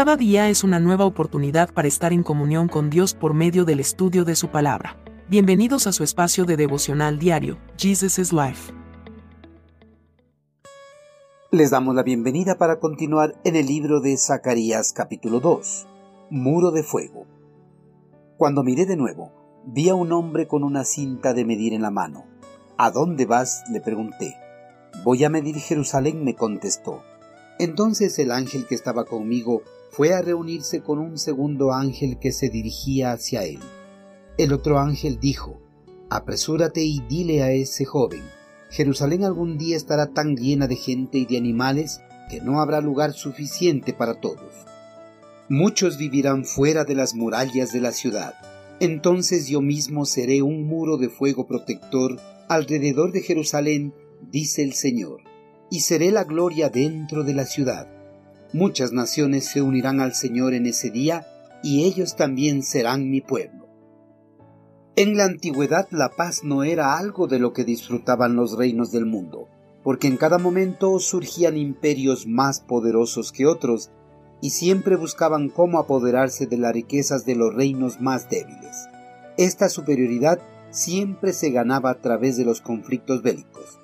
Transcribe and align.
Cada 0.00 0.16
día 0.16 0.48
es 0.48 0.64
una 0.64 0.80
nueva 0.80 1.04
oportunidad 1.04 1.74
para 1.74 1.86
estar 1.86 2.14
en 2.14 2.22
comunión 2.22 2.68
con 2.68 2.88
Dios 2.88 3.12
por 3.12 3.34
medio 3.34 3.66
del 3.66 3.80
estudio 3.80 4.24
de 4.24 4.34
su 4.34 4.48
palabra. 4.48 4.96
Bienvenidos 5.28 5.86
a 5.86 5.92
su 5.92 6.04
espacio 6.04 6.46
de 6.46 6.56
devocional 6.56 7.18
diario, 7.18 7.58
Jesus 7.76 8.18
is 8.18 8.32
Life. 8.32 8.72
Les 11.50 11.70
damos 11.70 11.94
la 11.94 12.02
bienvenida 12.02 12.56
para 12.56 12.80
continuar 12.80 13.34
en 13.44 13.56
el 13.56 13.66
libro 13.66 14.00
de 14.00 14.16
Zacarías 14.16 14.94
capítulo 14.94 15.38
2, 15.38 15.86
Muro 16.30 16.70
de 16.70 16.82
Fuego. 16.82 17.26
Cuando 18.38 18.62
miré 18.62 18.86
de 18.86 18.96
nuevo, 18.96 19.32
vi 19.66 19.90
a 19.90 19.94
un 19.94 20.12
hombre 20.12 20.48
con 20.48 20.64
una 20.64 20.84
cinta 20.84 21.34
de 21.34 21.44
medir 21.44 21.74
en 21.74 21.82
la 21.82 21.90
mano. 21.90 22.24
¿A 22.78 22.90
dónde 22.90 23.26
vas? 23.26 23.64
le 23.70 23.82
pregunté. 23.82 24.34
Voy 25.04 25.24
a 25.24 25.28
medir 25.28 25.56
Jerusalén, 25.56 26.24
me 26.24 26.36
contestó. 26.36 27.02
Entonces 27.58 28.18
el 28.18 28.32
ángel 28.32 28.66
que 28.66 28.74
estaba 28.74 29.04
conmigo 29.04 29.62
fue 29.90 30.14
a 30.14 30.22
reunirse 30.22 30.82
con 30.82 30.98
un 30.98 31.18
segundo 31.18 31.72
ángel 31.72 32.18
que 32.20 32.32
se 32.32 32.48
dirigía 32.48 33.12
hacia 33.12 33.42
él. 33.42 33.58
El 34.38 34.52
otro 34.52 34.78
ángel 34.78 35.18
dijo, 35.20 35.60
Apresúrate 36.08 36.82
y 36.82 37.00
dile 37.08 37.42
a 37.42 37.52
ese 37.52 37.84
joven, 37.84 38.22
Jerusalén 38.70 39.24
algún 39.24 39.58
día 39.58 39.76
estará 39.76 40.06
tan 40.12 40.36
llena 40.36 40.68
de 40.68 40.76
gente 40.76 41.18
y 41.18 41.26
de 41.26 41.36
animales 41.36 42.00
que 42.30 42.40
no 42.40 42.60
habrá 42.60 42.80
lugar 42.80 43.12
suficiente 43.12 43.92
para 43.92 44.20
todos. 44.20 44.54
Muchos 45.48 45.98
vivirán 45.98 46.44
fuera 46.44 46.84
de 46.84 46.94
las 46.94 47.14
murallas 47.14 47.72
de 47.72 47.80
la 47.80 47.90
ciudad. 47.90 48.34
Entonces 48.78 49.48
yo 49.48 49.60
mismo 49.60 50.06
seré 50.06 50.40
un 50.42 50.64
muro 50.64 50.96
de 50.96 51.08
fuego 51.08 51.48
protector 51.48 52.20
alrededor 52.48 53.10
de 53.10 53.22
Jerusalén, 53.22 53.92
dice 54.30 54.62
el 54.62 54.74
Señor, 54.74 55.22
y 55.68 55.80
seré 55.80 56.12
la 56.12 56.22
gloria 56.22 56.68
dentro 56.68 57.24
de 57.24 57.34
la 57.34 57.46
ciudad 57.46 57.99
Muchas 58.52 58.92
naciones 58.92 59.44
se 59.44 59.62
unirán 59.62 60.00
al 60.00 60.14
Señor 60.14 60.54
en 60.54 60.66
ese 60.66 60.90
día, 60.90 61.26
y 61.62 61.84
ellos 61.84 62.16
también 62.16 62.62
serán 62.62 63.08
mi 63.08 63.20
pueblo. 63.20 63.68
En 64.96 65.16
la 65.16 65.24
antigüedad 65.24 65.86
la 65.90 66.10
paz 66.10 66.42
no 66.42 66.64
era 66.64 66.98
algo 66.98 67.28
de 67.28 67.38
lo 67.38 67.52
que 67.52 67.64
disfrutaban 67.64 68.34
los 68.34 68.58
reinos 68.58 68.90
del 68.90 69.06
mundo, 69.06 69.48
porque 69.84 70.08
en 70.08 70.16
cada 70.16 70.38
momento 70.38 70.98
surgían 70.98 71.56
imperios 71.56 72.26
más 72.26 72.60
poderosos 72.60 73.30
que 73.30 73.46
otros, 73.46 73.90
y 74.40 74.50
siempre 74.50 74.96
buscaban 74.96 75.48
cómo 75.48 75.78
apoderarse 75.78 76.46
de 76.46 76.58
las 76.58 76.72
riquezas 76.72 77.24
de 77.24 77.36
los 77.36 77.54
reinos 77.54 78.00
más 78.00 78.28
débiles. 78.28 78.88
Esta 79.36 79.68
superioridad 79.68 80.40
siempre 80.70 81.32
se 81.32 81.50
ganaba 81.50 81.90
a 81.90 82.00
través 82.00 82.36
de 82.36 82.44
los 82.44 82.60
conflictos 82.60 83.22
bélicos. 83.22 83.78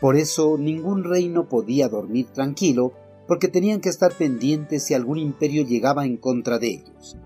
Por 0.00 0.16
eso 0.16 0.58
ningún 0.58 1.04
reino 1.04 1.48
podía 1.48 1.88
dormir 1.88 2.26
tranquilo 2.32 2.92
porque 3.26 3.48
tenían 3.48 3.80
que 3.80 3.88
estar 3.88 4.12
pendientes 4.12 4.84
si 4.84 4.94
algún 4.94 5.18
imperio 5.18 5.64
llegaba 5.64 6.04
en 6.04 6.16
contra 6.16 6.58
de 6.58 6.68
ellos. 6.68 7.16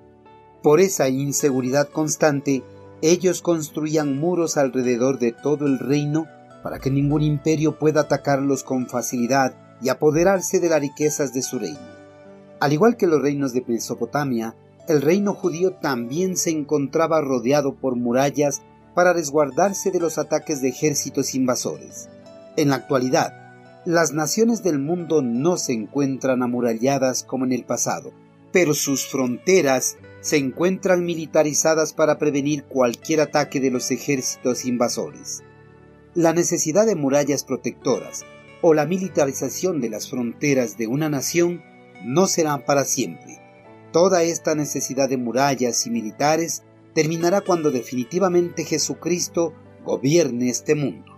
Por 0.62 0.80
esa 0.80 1.08
inseguridad 1.08 1.88
constante, 1.88 2.62
ellos 3.02 3.42
construían 3.42 4.18
muros 4.18 4.56
alrededor 4.56 5.18
de 5.18 5.32
todo 5.32 5.66
el 5.66 5.78
reino 5.78 6.26
para 6.62 6.78
que 6.78 6.90
ningún 6.90 7.22
imperio 7.22 7.78
pueda 7.78 8.02
atacarlos 8.02 8.64
con 8.64 8.86
facilidad 8.88 9.54
y 9.80 9.88
apoderarse 9.88 10.58
de 10.58 10.68
las 10.68 10.80
riquezas 10.80 11.32
de 11.32 11.42
su 11.42 11.58
reino. 11.58 11.78
Al 12.58 12.72
igual 12.72 12.96
que 12.96 13.06
los 13.06 13.20
reinos 13.20 13.52
de 13.52 13.62
Mesopotamia, 13.66 14.56
el 14.88 15.02
reino 15.02 15.34
judío 15.34 15.74
también 15.74 16.36
se 16.36 16.50
encontraba 16.50 17.20
rodeado 17.20 17.74
por 17.74 17.96
murallas 17.96 18.62
para 18.94 19.12
resguardarse 19.12 19.90
de 19.90 20.00
los 20.00 20.16
ataques 20.16 20.62
de 20.62 20.68
ejércitos 20.68 21.34
invasores. 21.34 22.08
En 22.56 22.70
la 22.70 22.76
actualidad, 22.76 23.45
las 23.86 24.12
naciones 24.12 24.64
del 24.64 24.80
mundo 24.80 25.22
no 25.22 25.56
se 25.56 25.72
encuentran 25.72 26.42
amuralladas 26.42 27.22
como 27.22 27.44
en 27.44 27.52
el 27.52 27.64
pasado, 27.64 28.12
pero 28.50 28.74
sus 28.74 29.06
fronteras 29.06 29.96
se 30.20 30.38
encuentran 30.38 31.04
militarizadas 31.04 31.92
para 31.92 32.18
prevenir 32.18 32.64
cualquier 32.64 33.20
ataque 33.20 33.60
de 33.60 33.70
los 33.70 33.92
ejércitos 33.92 34.64
invasores. 34.64 35.44
La 36.16 36.32
necesidad 36.32 36.84
de 36.84 36.96
murallas 36.96 37.44
protectoras 37.44 38.24
o 38.60 38.74
la 38.74 38.86
militarización 38.86 39.80
de 39.80 39.90
las 39.90 40.10
fronteras 40.10 40.76
de 40.76 40.88
una 40.88 41.08
nación 41.08 41.62
no 42.04 42.26
serán 42.26 42.64
para 42.64 42.84
siempre. 42.84 43.38
Toda 43.92 44.24
esta 44.24 44.56
necesidad 44.56 45.08
de 45.08 45.16
murallas 45.16 45.86
y 45.86 45.90
militares 45.90 46.64
terminará 46.92 47.40
cuando 47.40 47.70
definitivamente 47.70 48.64
Jesucristo 48.64 49.52
gobierne 49.84 50.48
este 50.48 50.74
mundo. 50.74 51.15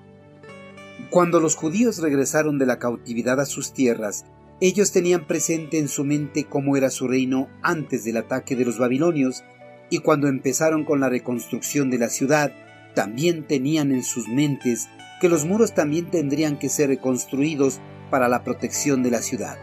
Cuando 1.10 1.40
los 1.40 1.56
judíos 1.56 1.98
regresaron 1.98 2.58
de 2.58 2.66
la 2.66 2.78
cautividad 2.78 3.40
a 3.40 3.46
sus 3.46 3.72
tierras, 3.72 4.26
ellos 4.60 4.92
tenían 4.92 5.26
presente 5.26 5.78
en 5.78 5.88
su 5.88 6.04
mente 6.04 6.44
cómo 6.44 6.76
era 6.76 6.90
su 6.90 7.08
reino 7.08 7.48
antes 7.62 8.04
del 8.04 8.18
ataque 8.18 8.56
de 8.56 8.66
los 8.66 8.78
babilonios, 8.78 9.42
y 9.88 10.00
cuando 10.00 10.28
empezaron 10.28 10.84
con 10.84 11.00
la 11.00 11.08
reconstrucción 11.08 11.88
de 11.88 11.98
la 11.98 12.10
ciudad, 12.10 12.52
también 12.94 13.46
tenían 13.46 13.90
en 13.90 14.02
sus 14.02 14.28
mentes 14.28 14.88
que 15.20 15.30
los 15.30 15.46
muros 15.46 15.74
también 15.74 16.10
tendrían 16.10 16.58
que 16.58 16.68
ser 16.68 16.88
reconstruidos 16.88 17.80
para 18.10 18.28
la 18.28 18.44
protección 18.44 19.02
de 19.02 19.10
la 19.10 19.22
ciudad. 19.22 19.56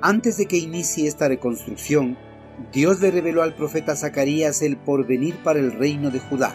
Antes 0.00 0.36
de 0.36 0.46
que 0.46 0.58
inicie 0.58 1.08
esta 1.08 1.26
reconstrucción, 1.26 2.16
Dios 2.72 3.00
le 3.00 3.10
reveló 3.10 3.42
al 3.42 3.54
profeta 3.54 3.96
Zacarías 3.96 4.62
el 4.62 4.76
porvenir 4.76 5.36
para 5.42 5.58
el 5.58 5.72
reino 5.72 6.10
de 6.10 6.20
Judá. 6.20 6.54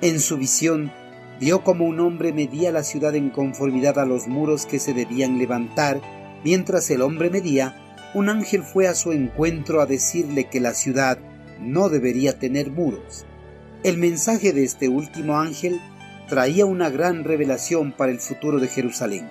En 0.00 0.20
su 0.20 0.36
visión, 0.36 0.92
vio 1.40 1.64
como 1.64 1.86
un 1.86 1.98
hombre 2.00 2.32
medía 2.34 2.70
la 2.70 2.84
ciudad 2.84 3.14
en 3.14 3.30
conformidad 3.30 3.98
a 3.98 4.04
los 4.04 4.28
muros 4.28 4.66
que 4.66 4.78
se 4.78 4.92
debían 4.92 5.38
levantar, 5.38 6.00
mientras 6.44 6.90
el 6.90 7.00
hombre 7.00 7.30
medía, 7.30 7.74
un 8.14 8.28
ángel 8.28 8.62
fue 8.62 8.86
a 8.86 8.94
su 8.94 9.12
encuentro 9.12 9.80
a 9.80 9.86
decirle 9.86 10.48
que 10.48 10.60
la 10.60 10.74
ciudad 10.74 11.18
no 11.60 11.88
debería 11.88 12.38
tener 12.38 12.70
muros. 12.70 13.24
El 13.82 13.96
mensaje 13.96 14.52
de 14.52 14.64
este 14.64 14.88
último 14.88 15.38
ángel 15.38 15.80
traía 16.28 16.66
una 16.66 16.90
gran 16.90 17.24
revelación 17.24 17.92
para 17.92 18.12
el 18.12 18.20
futuro 18.20 18.60
de 18.60 18.68
Jerusalén. 18.68 19.30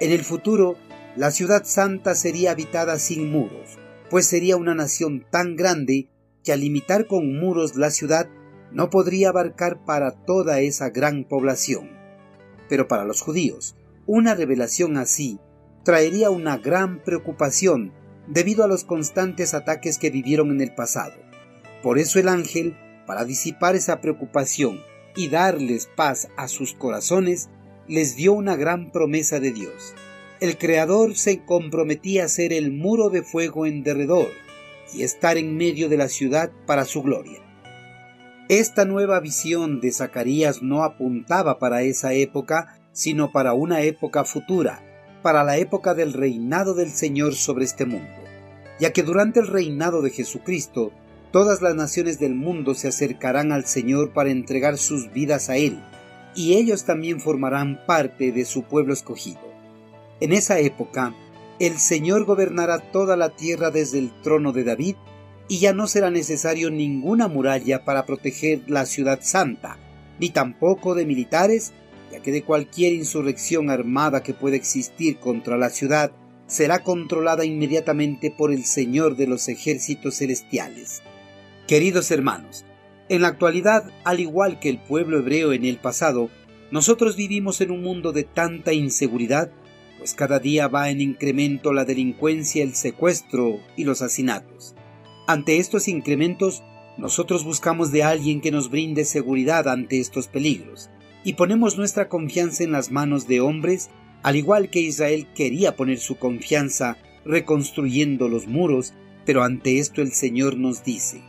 En 0.00 0.10
el 0.10 0.24
futuro, 0.24 0.76
la 1.14 1.30
ciudad 1.30 1.64
santa 1.64 2.14
sería 2.14 2.52
habitada 2.52 2.98
sin 2.98 3.30
muros, 3.30 3.78
pues 4.10 4.26
sería 4.26 4.56
una 4.56 4.74
nación 4.74 5.26
tan 5.30 5.56
grande 5.56 6.08
que 6.42 6.52
al 6.52 6.60
limitar 6.60 7.06
con 7.06 7.38
muros 7.38 7.76
la 7.76 7.90
ciudad 7.90 8.28
no 8.74 8.90
podría 8.90 9.30
abarcar 9.30 9.84
para 9.84 10.10
toda 10.10 10.60
esa 10.60 10.90
gran 10.90 11.24
población. 11.24 11.90
Pero 12.68 12.88
para 12.88 13.04
los 13.04 13.22
judíos, 13.22 13.76
una 14.04 14.34
revelación 14.34 14.96
así 14.96 15.38
traería 15.84 16.30
una 16.30 16.58
gran 16.58 17.02
preocupación 17.02 17.92
debido 18.26 18.64
a 18.64 18.66
los 18.66 18.84
constantes 18.84 19.54
ataques 19.54 19.96
que 19.98 20.10
vivieron 20.10 20.50
en 20.50 20.60
el 20.60 20.74
pasado. 20.74 21.14
Por 21.82 21.98
eso 21.98 22.18
el 22.18 22.28
ángel, 22.28 22.76
para 23.06 23.24
disipar 23.24 23.76
esa 23.76 24.00
preocupación 24.00 24.80
y 25.14 25.28
darles 25.28 25.88
paz 25.94 26.28
a 26.36 26.48
sus 26.48 26.74
corazones, 26.74 27.50
les 27.86 28.16
dio 28.16 28.32
una 28.32 28.56
gran 28.56 28.90
promesa 28.90 29.38
de 29.38 29.52
Dios. 29.52 29.94
El 30.40 30.58
Creador 30.58 31.16
se 31.16 31.44
comprometía 31.44 32.24
a 32.24 32.28
ser 32.28 32.52
el 32.52 32.72
muro 32.72 33.08
de 33.10 33.22
fuego 33.22 33.66
en 33.66 33.84
derredor 33.84 34.30
y 34.92 35.02
estar 35.02 35.36
en 35.36 35.56
medio 35.56 35.88
de 35.88 35.96
la 35.96 36.08
ciudad 36.08 36.50
para 36.66 36.86
su 36.86 37.02
gloria. 37.02 37.43
Esta 38.50 38.84
nueva 38.84 39.20
visión 39.20 39.80
de 39.80 39.90
Zacarías 39.90 40.60
no 40.60 40.84
apuntaba 40.84 41.58
para 41.58 41.80
esa 41.80 42.12
época, 42.12 42.78
sino 42.92 43.32
para 43.32 43.54
una 43.54 43.80
época 43.80 44.22
futura, 44.24 44.82
para 45.22 45.44
la 45.44 45.56
época 45.56 45.94
del 45.94 46.12
reinado 46.12 46.74
del 46.74 46.90
Señor 46.90 47.36
sobre 47.36 47.64
este 47.64 47.86
mundo, 47.86 48.12
ya 48.78 48.92
que 48.92 49.02
durante 49.02 49.40
el 49.40 49.46
reinado 49.46 50.02
de 50.02 50.10
Jesucristo, 50.10 50.92
todas 51.32 51.62
las 51.62 51.74
naciones 51.74 52.18
del 52.18 52.34
mundo 52.34 52.74
se 52.74 52.88
acercarán 52.88 53.50
al 53.50 53.64
Señor 53.64 54.12
para 54.12 54.30
entregar 54.30 54.76
sus 54.76 55.10
vidas 55.10 55.48
a 55.48 55.56
Él, 55.56 55.82
y 56.34 56.56
ellos 56.56 56.84
también 56.84 57.20
formarán 57.20 57.80
parte 57.86 58.30
de 58.30 58.44
su 58.44 58.64
pueblo 58.64 58.92
escogido. 58.92 59.40
En 60.20 60.34
esa 60.34 60.58
época, 60.58 61.14
el 61.60 61.78
Señor 61.78 62.26
gobernará 62.26 62.78
toda 62.92 63.16
la 63.16 63.30
tierra 63.30 63.70
desde 63.70 64.00
el 64.00 64.12
trono 64.20 64.52
de 64.52 64.64
David 64.64 64.96
y 65.48 65.58
ya 65.58 65.72
no 65.72 65.86
será 65.86 66.10
necesario 66.10 66.70
ninguna 66.70 67.28
muralla 67.28 67.84
para 67.84 68.06
proteger 68.06 68.62
la 68.66 68.86
ciudad 68.86 69.20
santa, 69.22 69.78
ni 70.18 70.30
tampoco 70.30 70.94
de 70.94 71.06
militares, 71.06 71.72
ya 72.10 72.20
que 72.20 72.32
de 72.32 72.42
cualquier 72.42 72.92
insurrección 72.92 73.70
armada 73.70 74.22
que 74.22 74.34
pueda 74.34 74.56
existir 74.56 75.18
contra 75.18 75.56
la 75.56 75.70
ciudad 75.70 76.12
será 76.46 76.82
controlada 76.82 77.44
inmediatamente 77.44 78.30
por 78.30 78.52
el 78.52 78.64
Señor 78.64 79.16
de 79.16 79.26
los 79.26 79.48
ejércitos 79.48 80.16
celestiales. 80.16 81.02
Queridos 81.66 82.10
hermanos, 82.10 82.64
en 83.08 83.22
la 83.22 83.28
actualidad, 83.28 83.90
al 84.04 84.20
igual 84.20 84.60
que 84.60 84.68
el 84.68 84.78
pueblo 84.78 85.18
hebreo 85.18 85.52
en 85.52 85.64
el 85.64 85.76
pasado, 85.78 86.30
nosotros 86.70 87.16
vivimos 87.16 87.60
en 87.60 87.70
un 87.70 87.82
mundo 87.82 88.12
de 88.12 88.24
tanta 88.24 88.72
inseguridad, 88.72 89.50
pues 89.98 90.14
cada 90.14 90.38
día 90.38 90.68
va 90.68 90.90
en 90.90 91.00
incremento 91.00 91.72
la 91.72 91.84
delincuencia, 91.84 92.62
el 92.62 92.74
secuestro 92.74 93.60
y 93.76 93.84
los 93.84 94.02
asesinatos. 94.02 94.74
Ante 95.26 95.56
estos 95.56 95.88
incrementos, 95.88 96.62
nosotros 96.98 97.44
buscamos 97.44 97.90
de 97.90 98.02
alguien 98.02 98.42
que 98.42 98.50
nos 98.50 98.70
brinde 98.70 99.06
seguridad 99.06 99.68
ante 99.68 99.98
estos 99.98 100.28
peligros 100.28 100.90
y 101.24 101.32
ponemos 101.32 101.78
nuestra 101.78 102.10
confianza 102.10 102.62
en 102.62 102.72
las 102.72 102.90
manos 102.90 103.26
de 103.26 103.40
hombres, 103.40 103.90
al 104.22 104.36
igual 104.36 104.68
que 104.68 104.80
Israel 104.80 105.26
quería 105.34 105.76
poner 105.76 105.98
su 105.98 106.16
confianza 106.16 106.98
reconstruyendo 107.24 108.28
los 108.28 108.46
muros 108.46 108.92
Pero 109.24 109.42
ante 109.42 109.78
esto 109.78 110.02
el 110.02 110.12
Señor 110.12 110.58
nos 110.58 110.84
dice, 110.84 111.22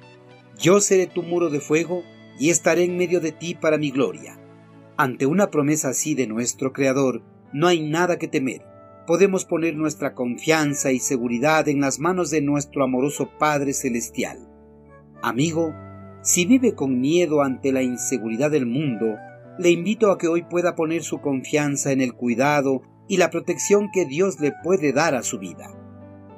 Yo 0.60 0.82
seré 0.82 1.08
tu 1.08 1.24
muro 1.24 1.50
de 1.50 1.62
fuego 1.62 2.04
y 2.38 2.50
estaré 2.50 2.84
en 2.84 2.98
medio 2.98 3.22
de 3.22 3.32
ti 3.32 3.56
para 3.56 3.78
mi 3.78 3.92
gloria. 3.92 4.38
Ante 4.98 5.26
una 5.26 5.50
promesa 5.50 5.90
así 5.90 6.14
de 6.14 6.28
nuestro 6.28 6.74
Creador, 6.74 7.22
no 7.54 7.68
hay 7.68 7.82
nada 7.82 8.18
que 8.18 8.28
temer. 8.28 8.64
Podemos 9.08 9.46
poner 9.46 9.76
nuestra 9.76 10.16
confianza 10.16 10.92
y 10.92 11.00
seguridad 11.00 11.68
en 11.68 11.80
las 11.80 12.00
manos 12.00 12.32
de 12.32 12.42
nuestro 12.42 12.84
amoroso 12.84 13.30
Padre 13.38 13.74
Celestial. 13.74 14.50
Amigo, 15.22 15.74
si 16.24 16.48
vive 16.48 16.74
con 16.74 17.00
miedo 17.00 17.44
ante 17.44 17.72
la 17.72 17.84
inseguridad 17.84 18.50
del 18.50 18.66
mundo, 18.66 19.16
le 19.60 19.70
invito 19.70 20.10
a 20.10 20.18
que 20.18 20.28
hoy 20.28 20.42
pueda 20.42 20.76
poner 20.76 21.04
su 21.04 21.22
confianza 21.22 21.92
en 21.92 22.02
el 22.02 22.14
cuidado 22.14 22.82
y 23.08 23.18
la 23.18 23.30
protección 23.30 23.90
que 23.94 24.06
Dios 24.06 24.40
le 24.40 24.54
puede 24.64 24.92
dar 24.92 25.14
a 25.14 25.22
su 25.22 25.38
vida. 25.38 25.72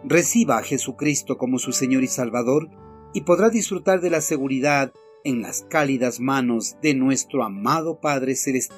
Reciba 0.03 0.57
a 0.57 0.63
Jesucristo 0.63 1.37
como 1.37 1.59
su 1.59 1.71
Señor 1.71 2.03
y 2.03 2.07
Salvador 2.07 2.69
y 3.13 3.21
podrá 3.21 3.49
disfrutar 3.49 4.01
de 4.01 4.09
la 4.09 4.19
seguridad 4.19 4.91
en 5.23 5.41
las 5.41 5.61
cálidas 5.69 6.19
manos 6.19 6.75
de 6.81 6.95
nuestro 6.95 7.45
amado 7.45 8.01
Padre 8.01 8.35
Celestial. 8.35 8.77